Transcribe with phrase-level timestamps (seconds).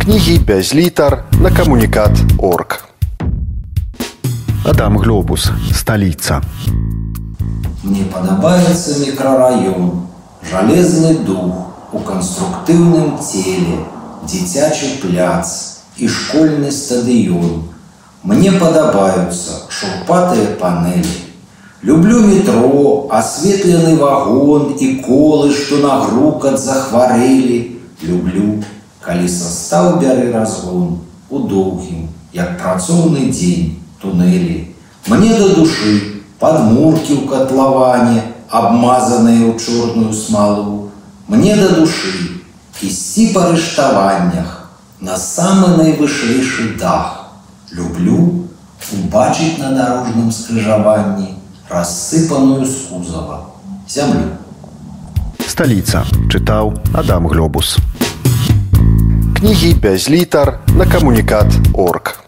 [0.00, 2.84] кнігі без літар на камунікат орг.
[4.64, 6.40] Адам Глобус, сталіца.
[7.84, 10.08] Мне падабаецца мікрараён,
[10.52, 13.84] жалезны дух у канструктыўным целе,
[14.24, 17.68] дзіцячы пляц і школьны стадыён.
[18.24, 21.28] Мне падабаюцца шурпатыя панелі.
[21.82, 27.80] Люблю метро, асветлены вагон і колы, што на грукат захварэлі.
[28.00, 28.64] Люблю,
[29.04, 34.74] калі састаў бяры разгон у доўгім, як працоўны дзень тунэлі.
[35.08, 40.90] Мне да душы падмуркі ў катлаване, абмазаныя ў чорную смалу.
[41.28, 42.42] Мне да душы
[42.82, 44.70] ісці па рыштаваннях
[45.00, 47.32] на самы найвышэйшы дах.
[47.70, 48.48] Люблю
[48.92, 51.36] убачыць на дарожным скрыжаванні
[51.70, 53.46] рассыпаную з кузава
[53.86, 54.34] зямлю.
[55.46, 57.78] Сталіца чытаў Адам Глобус.
[59.40, 62.19] Кнігі без літар на камунікат орг.